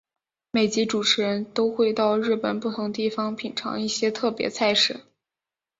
[0.49, 5.01] 每集主持人都会到日本不同地方品尝一些特别菜式。